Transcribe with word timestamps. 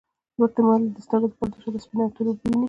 ورته 0.39 0.59
ومي 0.61 0.69
ویل 0.81 0.93
د 0.95 0.99
سترګو 1.05 1.29
د 1.31 1.33
پردو 1.39 1.61
شاته 1.63 1.79
سپیني 1.83 2.01
او 2.05 2.13
توری 2.15 2.29
اوبه 2.31 2.41
وینې؟ 2.49 2.57